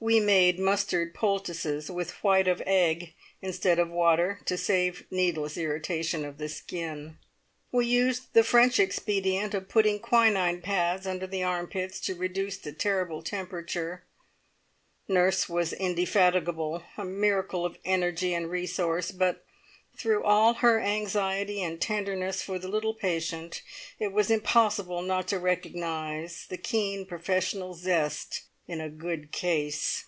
We 0.00 0.20
made 0.20 0.60
mustard 0.60 1.12
poultices 1.12 1.90
with 1.90 2.22
white 2.22 2.46
of 2.46 2.62
egg 2.64 3.14
instead 3.42 3.80
of 3.80 3.90
water, 3.90 4.38
to 4.44 4.56
save 4.56 5.04
needless 5.10 5.56
irritation 5.58 6.24
of 6.24 6.38
the 6.38 6.48
skin; 6.48 7.18
we 7.72 7.86
used 7.86 8.32
the 8.32 8.44
French 8.44 8.78
expedient 8.78 9.54
of 9.54 9.68
putting 9.68 9.98
quinine 9.98 10.60
pads 10.62 11.04
under 11.04 11.26
the 11.26 11.42
armpits 11.42 11.98
to 12.02 12.14
reduce 12.14 12.56
the 12.58 12.70
terrible 12.70 13.22
temperature. 13.24 14.04
Nurse 15.08 15.48
was 15.48 15.72
indefatigable 15.72 16.84
a 16.96 17.04
miracle 17.04 17.66
of 17.66 17.76
energy 17.84 18.32
and 18.34 18.48
resource 18.52 19.10
but 19.10 19.44
through 19.96 20.22
all 20.22 20.54
her 20.54 20.78
anxiety 20.78 21.60
and 21.60 21.80
tenderness 21.80 22.40
for 22.40 22.60
the 22.60 22.68
little 22.68 22.94
patient, 22.94 23.62
it 23.98 24.12
was 24.12 24.30
impossible 24.30 25.02
not 25.02 25.26
to 25.26 25.40
recognise 25.40 26.46
the 26.48 26.56
keen 26.56 27.04
professional 27.04 27.74
zest 27.74 28.42
in 28.70 28.82
a 28.82 28.90
"good 28.90 29.32
case." 29.32 30.04